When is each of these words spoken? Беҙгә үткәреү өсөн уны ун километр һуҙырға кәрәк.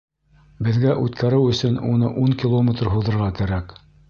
Беҙгә 0.67 0.95
үткәреү 1.03 1.45
өсөн 1.57 1.77
уны 1.93 2.11
ун 2.23 2.35
километр 2.45 2.93
һуҙырға 2.97 3.31
кәрәк. 3.43 3.79